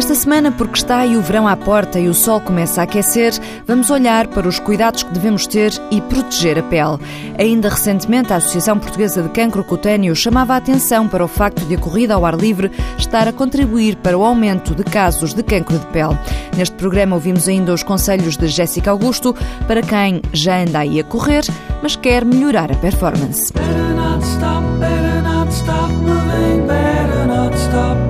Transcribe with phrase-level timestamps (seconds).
[0.00, 3.34] Esta semana, porque está aí o verão à porta e o sol começa a aquecer,
[3.66, 6.96] vamos olhar para os cuidados que devemos ter e proteger a pele.
[7.38, 11.74] Ainda recentemente, a Associação Portuguesa de Cancro Cutâneo chamava a atenção para o facto de
[11.74, 15.78] a corrida ao ar livre estar a contribuir para o aumento de casos de cancro
[15.78, 16.18] de pele.
[16.56, 19.36] Neste programa ouvimos ainda os conselhos de Jéssica Augusto
[19.66, 21.44] para quem já anda aí a correr,
[21.82, 23.52] mas quer melhorar a performance.
[23.52, 28.09] Better not stop, better not stop moving, better not stop,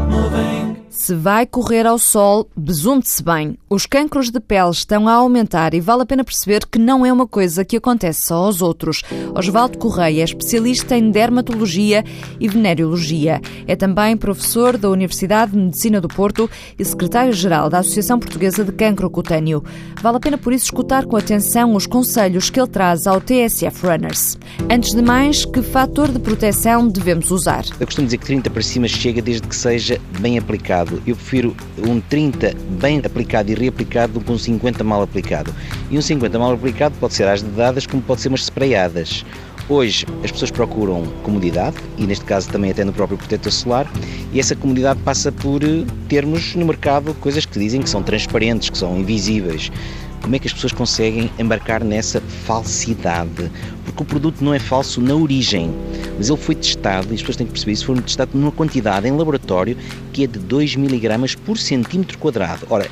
[1.01, 3.57] Se vai correr ao sol, besunte-se bem.
[3.67, 7.11] Os cancros de pele estão a aumentar e vale a pena perceber que não é
[7.11, 9.01] uma coisa que acontece só aos outros.
[9.35, 12.03] Osvaldo Correia é especialista em dermatologia
[12.39, 13.41] e venereologia.
[13.65, 16.47] É também professor da Universidade de Medicina do Porto
[16.77, 19.63] e secretário-geral da Associação Portuguesa de Cancro Cutâneo.
[20.03, 23.87] Vale a pena por isso escutar com atenção os conselhos que ele traz ao TSF
[23.87, 24.37] Runners.
[24.69, 27.65] Antes de mais, que fator de proteção devemos usar?
[27.79, 31.55] Eu costumo dizer que 30 para cima chega desde que seja bem aplicado Eu prefiro
[31.87, 35.53] um 30 bem aplicado e reaplicado do que um 50 mal aplicado.
[35.89, 39.23] E um 50 mal aplicado pode ser às dedadas como pode ser umas sprayadas.
[39.69, 43.89] Hoje as pessoas procuram comodidade e neste caso também até no próprio protetor solar
[44.33, 48.69] e essa comodidade passa por eh, termos no mercado coisas que dizem que são transparentes,
[48.69, 49.71] que são invisíveis.
[50.21, 53.49] Como é que as pessoas conseguem embarcar nessa falsidade?
[53.91, 55.73] Porque o produto não é falso na origem,
[56.17, 59.05] mas ele foi testado, e as pessoas têm que perceber isso, foi testado numa quantidade
[59.07, 59.77] em laboratório
[60.13, 62.65] que é de 2 mg por centímetro quadrado.
[62.69, 62.89] Ora,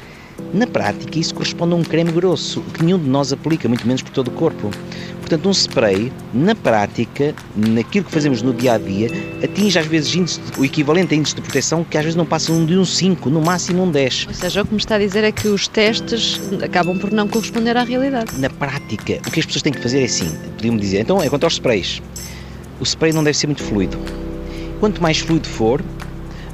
[0.53, 4.02] na prática, isso corresponde a um creme grosso, que nenhum de nós aplica, muito menos
[4.02, 4.72] por todo o corpo.
[5.19, 9.11] Portanto, um spray, na prática, naquilo que fazemos no dia a dia,
[9.44, 12.66] atinge às vezes índice, o equivalente a índice de proteção que às vezes não passam
[12.66, 14.25] de um 5, no máximo um 10.
[14.28, 17.28] Ou seja, o que me está a dizer é que os testes acabam por não
[17.28, 18.39] corresponder à realidade.
[18.39, 21.30] Na prática, o que as pessoas têm que fazer é assim: podiam-me dizer, então é
[21.30, 22.02] quanto aos sprays.
[22.80, 24.00] O spray não deve ser muito fluido.
[24.80, 25.84] Quanto mais fluido for,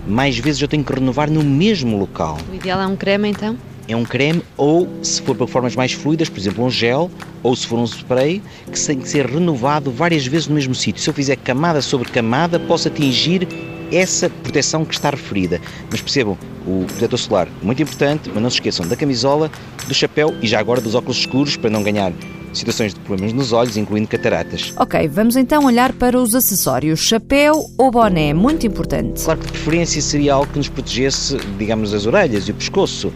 [0.05, 2.37] mais vezes eu tenho que renovar no mesmo local.
[2.51, 3.57] O ideal é um creme então?
[3.87, 7.09] É um creme ou, se for para formas mais fluidas, por exemplo, um gel
[7.43, 8.41] ou se for um spray,
[8.71, 11.01] que tem que ser renovado várias vezes no mesmo sítio.
[11.01, 13.47] Se eu fizer camada sobre camada, posso atingir
[13.91, 15.61] essa proteção que está referida.
[15.91, 19.51] Mas percebam, o protetor solar, muito importante, mas não se esqueçam da camisola,
[19.87, 22.11] do chapéu e já agora dos óculos escuros para não ganhar
[22.51, 24.73] situações de problemas nos olhos, incluindo cataratas.
[24.77, 27.01] Ok, vamos então olhar para os acessórios.
[27.01, 29.23] Chapéu ou boné, muito importante.
[29.23, 33.11] Claro que de preferência seria algo que nos protegesse, digamos, as orelhas e o pescoço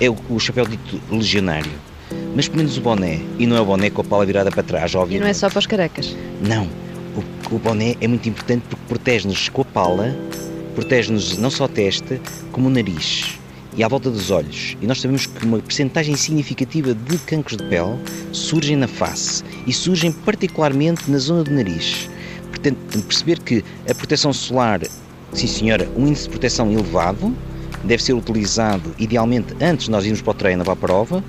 [0.00, 1.70] é o, o chapéu dito legionário.
[2.34, 4.62] Mas pelo menos o boné, e não é o boné com a pala virada para
[4.62, 5.20] trás, obviamente.
[5.20, 6.16] E não é só para os carecas?
[6.40, 6.68] Não.
[7.16, 10.16] O, o boné é muito importante porque protege-nos com a pala,
[10.74, 13.38] protege-nos não só a testa, como o nariz
[13.76, 14.76] e à volta dos olhos.
[14.80, 17.98] E nós sabemos que uma percentagem significativa de cancros de pele
[18.32, 22.08] surgem na face e surgem particularmente na zona do nariz.
[22.48, 24.80] Portanto, perceber que a proteção solar,
[25.32, 27.34] sim senhora, um índice de proteção elevado,
[27.84, 31.24] deve ser utilizado idealmente antes de nós irmos para o treino ou para a prova,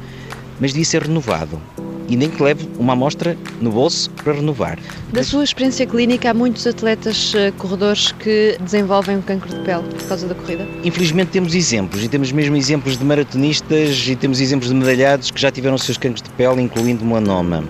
[0.59, 1.59] mas devia ser renovado.
[2.07, 4.77] E nem que leve uma amostra no bolso para renovar.
[5.13, 10.07] Da sua experiência clínica, há muitos atletas eh, corredores que desenvolvem cancro de pele por
[10.07, 10.67] causa da corrida?
[10.83, 15.39] Infelizmente temos exemplos, e temos mesmo exemplos de maratonistas e temos exemplos de medalhados que
[15.39, 17.63] já tiveram seus cancros de pele, incluindo melanoma.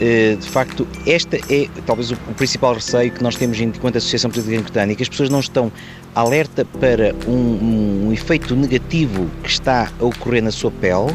[0.00, 4.62] Eh, de facto, esta é talvez o, principal receio que nós temos enquanto Associação Política
[4.62, 5.72] Cutânea, que as pessoas não estão
[6.14, 11.14] alerta para um, um efeito negativo que está a ocorrer na sua pele,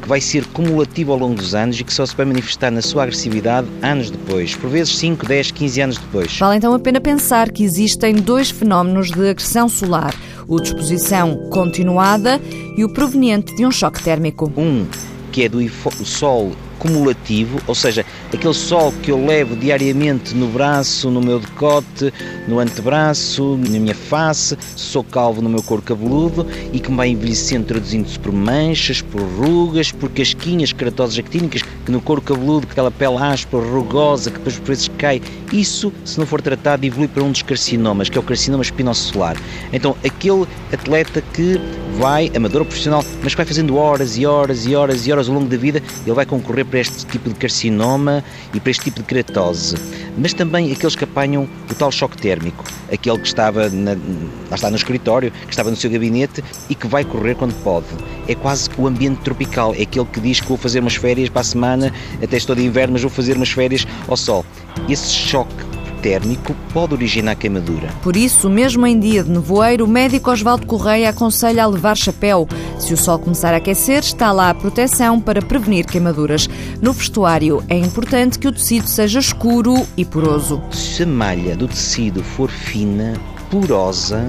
[0.00, 2.82] que vai ser cumulativo ao longo dos anos e que só se vai manifestar na
[2.82, 6.38] sua agressividade anos depois, por vezes 5, 10, 15 anos depois.
[6.38, 10.14] Vale então a pena pensar que existem dois fenómenos de agressão solar:
[10.48, 12.40] o de exposição continuada
[12.76, 14.50] e o proveniente de um choque térmico.
[14.56, 14.86] Um
[15.30, 15.66] que é do
[16.04, 18.04] sol cumulativo, ou seja,
[18.34, 22.12] aquele sol que eu levo diariamente no braço, no meu decote,
[22.48, 27.08] no antebraço, na minha face, sou calvo no meu couro cabeludo e que me vai
[27.10, 33.16] envelhecendo traduzindo-se por manchas, por rugas, por casquinhas queratosas actínicas, no couro cabeludo, aquela pele
[33.16, 35.20] áspera, rugosa, que depois por vezes cai.
[35.52, 39.36] Isso, se não for tratado, evolui para um dos carcinomas, que é o carcinoma espinocelular.
[39.72, 41.60] Então, aquele atleta que
[41.98, 45.34] vai, amador profissional, mas que vai fazendo horas e horas e horas e horas ao
[45.34, 48.22] longo da vida, ele vai concorrer para este tipo de carcinoma
[48.54, 49.76] e para este tipo de queratose.
[50.16, 54.70] Mas também aqueles que apanham o tal choque térmico, aquele que estava na, lá está
[54.70, 57.86] no escritório, que estava no seu gabinete e que vai correr quando pode.
[58.28, 61.40] É quase o ambiente tropical, é aquele que diz que vou fazer umas férias para
[61.40, 61.92] a semana,
[62.22, 64.44] até estou de inverno, mas vou fazer umas férias ao sol.
[64.88, 65.72] Esse choque
[66.02, 67.88] térmico pode originar queimadura.
[68.02, 72.48] Por isso, mesmo em dia de nevoeiro, o médico Osvaldo Correia aconselha a levar chapéu.
[72.82, 76.48] Se o sol começar a aquecer, está lá a proteção para prevenir queimaduras.
[76.80, 80.60] No vestuário, é importante que o tecido seja escuro e poroso.
[80.72, 83.14] Se a malha do tecido for fina,
[83.48, 84.28] porosa,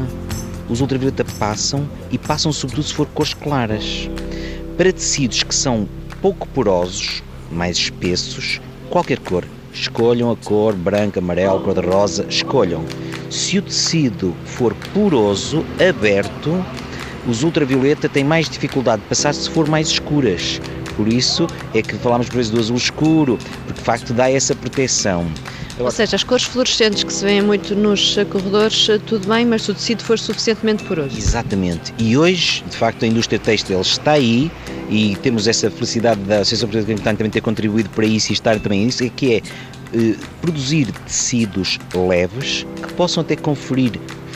[0.70, 4.08] os ultravioleta passam e passam sobretudo se for cores claras.
[4.78, 5.90] Para tecidos que são
[6.22, 12.86] pouco porosos, mais espessos, qualquer cor, escolham a cor branca, amarelo, cor-de-rosa, escolham.
[13.32, 16.64] Se o tecido for poroso, aberto,
[17.28, 20.60] os ultravioleta têm mais dificuldade de passar se for mais escuras.
[20.96, 24.56] Por isso é que falamos por vezes do azul escuro, porque de facto dá essa
[24.56, 25.26] proteção.
[25.80, 29.72] Ou seja, as cores fluorescentes que se vêem muito nos corredores, tudo bem, mas se
[29.72, 31.18] o tecido for suficientemente poroso.
[31.18, 31.94] Exatamente.
[31.98, 34.52] E hoje, de facto, a indústria têxtil está aí
[34.90, 38.60] e temos essa felicidade da Associação Portuguesa de também ter contribuído para isso e estar
[38.60, 39.42] também nisso, que é
[39.96, 43.92] eh, produzir tecidos leves que possam até conferir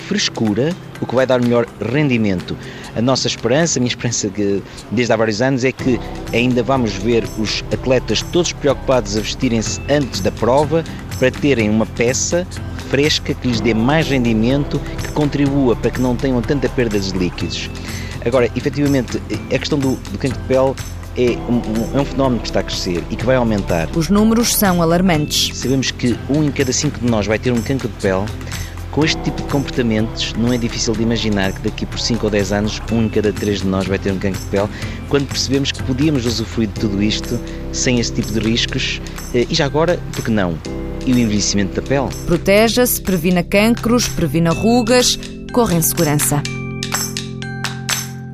[0.07, 2.57] frescura, o que vai dar melhor rendimento.
[2.95, 5.99] A nossa esperança, a minha esperança que desde há vários anos é que
[6.33, 10.83] ainda vamos ver os atletas todos preocupados a vestirem-se antes da prova
[11.19, 12.47] para terem uma peça
[12.89, 17.11] fresca que lhes dê mais rendimento, que contribua para que não tenham tanta perda de
[17.17, 17.69] líquidos.
[18.25, 19.21] Agora, efetivamente,
[19.53, 20.73] a questão do, do cancro de pele
[21.17, 23.89] é um, é um, fenómeno que está a crescer e que vai aumentar.
[23.95, 25.57] Os números são alarmantes.
[25.57, 28.25] Sabemos que um em cada cinco de nós vai ter um cancro de pele.
[28.97, 32.31] Com este tipo de comportamentos, não é difícil de imaginar que daqui por 5 ou
[32.31, 34.67] 10 anos, um em cada três de nós vai ter um cancro de pele,
[35.07, 37.39] quando percebemos que podíamos usufruir de tudo isto
[37.71, 38.99] sem esse tipo de riscos.
[39.35, 40.57] Eh, e já agora, por que não?
[41.05, 42.09] E o envelhecimento da pele?
[42.25, 45.19] Proteja-se, previna cancros, previna rugas,
[45.53, 46.41] corre em segurança.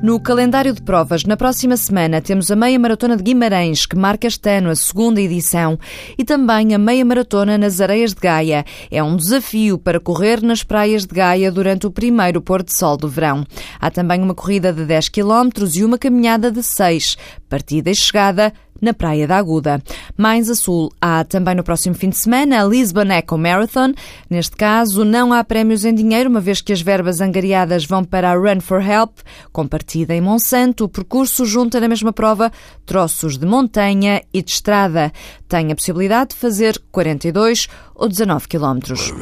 [0.04, 4.26] No calendário de provas, na próxima semana, temos a Meia Maratona de Guimarães, que marca
[4.26, 5.78] este ano a segunda edição,
[6.18, 8.66] e também a Meia Maratona nas Areias de Gaia.
[8.90, 12.98] É um desafio para correr nas praias de Gaia durante o primeiro pôr de sol
[12.98, 13.46] do verão.
[13.80, 17.16] Há também uma corrida de 10 km e uma caminhada de 6,
[17.48, 19.82] partida e chegada na Praia da Aguda.
[20.16, 23.92] Mais a sul, há também no próximo fim de semana a Lisbon Eco Marathon.
[24.28, 28.30] Neste caso, não há prémios em dinheiro, uma vez que as verbas angariadas vão para
[28.30, 29.18] a Run for Help,
[29.52, 30.84] com partida em Monsanto.
[30.84, 32.52] O percurso junta na mesma prova
[32.84, 35.12] troços de montanha e de estrada.
[35.48, 39.12] Tem a possibilidade de fazer 42 ou 19 quilómetros.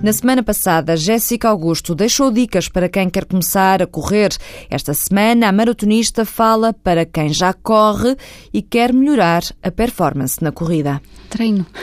[0.00, 4.28] Na semana passada, Jéssica Augusto deixou dicas para quem quer começar a correr.
[4.70, 8.16] Esta semana, a maratonista fala para quem já corre
[8.54, 11.02] e quer melhorar a performance na corrida.
[11.28, 11.66] Treino.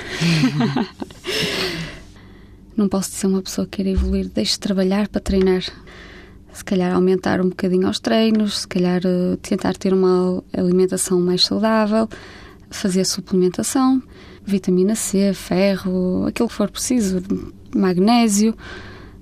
[2.76, 4.30] Não posso ser uma pessoa que quer evoluir.
[4.30, 5.64] Deixe de trabalhar para treinar.
[6.54, 11.44] Se calhar aumentar um bocadinho aos treinos, se calhar eh, tentar ter uma alimentação mais
[11.44, 12.08] saudável,
[12.70, 14.02] fazer suplementação,
[14.46, 17.22] vitamina C, ferro, aquilo que for preciso
[17.76, 18.56] magnésio,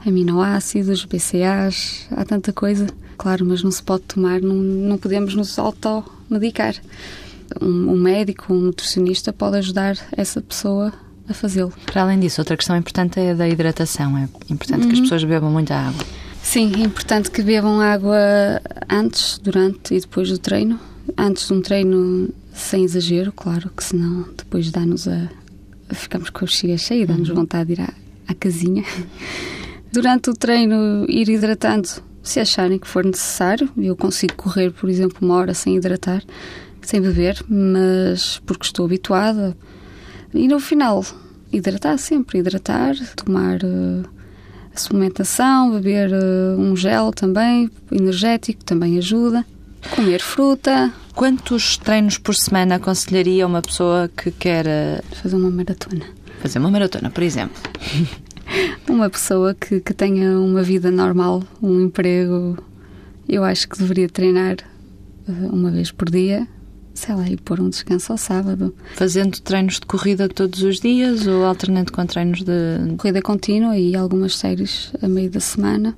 [0.06, 2.88] aminoácidos, BCAAs, há tanta coisa.
[3.18, 6.76] Claro, mas não se pode tomar, não, não podemos nos automedicar.
[7.62, 10.92] Um, um médico, um nutricionista pode ajudar essa pessoa
[11.28, 11.74] a fazê-lo.
[11.86, 14.18] Para além disso, outra questão importante é a da hidratação.
[14.18, 14.88] É importante uhum.
[14.88, 15.04] que as uhum.
[15.04, 16.06] pessoas bebam muita água.
[16.42, 18.18] Sim, é importante que bebam água
[18.90, 20.80] antes, durante e depois do treino.
[21.18, 25.30] Antes de um treino, sem exagero, claro, que senão depois dá-nos a.
[25.90, 27.36] ficamos com a bexiga cheia, dá-nos uhum.
[27.36, 27.94] vontade de ir à,
[28.28, 28.84] à casinha.
[29.92, 31.90] Durante o treino, ir hidratando
[32.24, 33.70] se acharem que for necessário.
[33.78, 36.24] Eu consigo correr, por exemplo, uma hora sem hidratar,
[36.82, 39.56] sem beber, mas porque estou habituada.
[40.34, 41.06] E no final,
[41.52, 44.04] hidratar sempre, hidratar, tomar uh,
[44.74, 49.46] a suplementação, beber uh, um gel também, energético, também ajuda.
[49.96, 50.92] Comer fruta.
[51.14, 56.23] Quantos treinos por semana aconselharia uma pessoa que quer uh, fazer uma maratona?
[56.44, 57.56] Fazer uma maratona, por exemplo.
[58.90, 62.58] uma pessoa que, que tenha uma vida normal, um emprego,
[63.30, 64.58] eu acho que deveria treinar
[65.26, 66.46] eh, uma vez por dia,
[66.94, 68.76] sei lá, e pôr um descanso ao sábado.
[68.94, 72.94] Fazendo treinos de corrida todos os dias ou alternando com treinos de.
[72.98, 75.96] Corrida contínua e algumas séries a meio da semana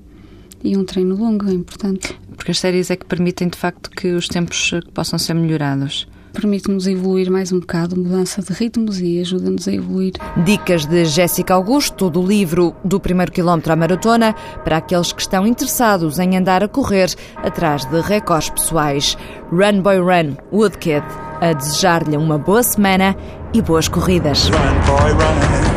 [0.63, 2.15] e um treino longo, é importante.
[2.37, 6.85] Porque as séries é que permitem de facto que os tempos possam ser melhorados permite-nos
[6.85, 10.13] evoluir mais um bocado, mudança de ritmos e ajuda-nos a evoluir.
[10.43, 15.47] Dicas de Jéssica Augusto, do livro Do Primeiro Quilómetro à Maratona, para aqueles que estão
[15.47, 19.17] interessados em andar a correr atrás de recordes pessoais.
[19.49, 21.03] Run Boy Run, Woodkid,
[21.41, 23.15] a desejar-lhe uma boa semana
[23.53, 24.49] e boas corridas.
[24.49, 25.75] Run, boy, run.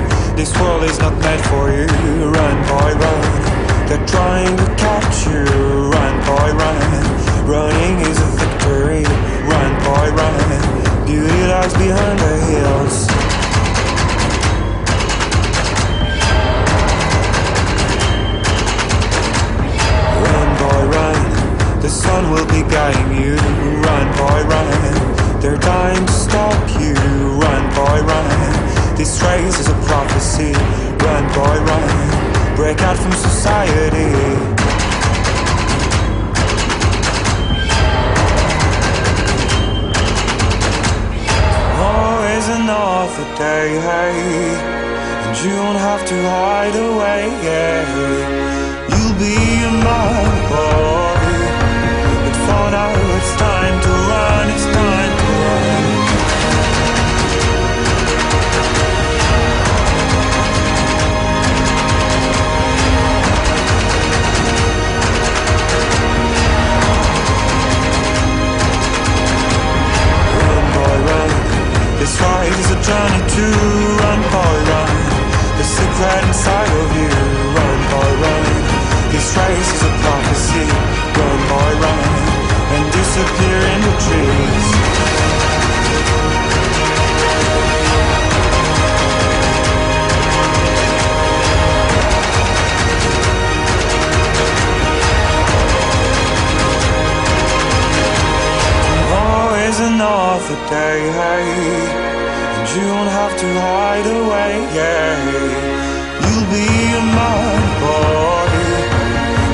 [76.48, 77.08] Inside of you,
[77.56, 78.44] run, boy, run.
[79.12, 80.64] This race is a prophecy,
[81.18, 82.04] run, boy, run.
[82.74, 84.66] And disappear in the trees.
[99.10, 101.46] Always another day, hey,
[102.56, 105.77] and you won't have to hide away, yeah.
[106.28, 106.68] You'll be
[106.98, 108.70] in my body,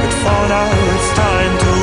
[0.02, 1.73] but for now it's time to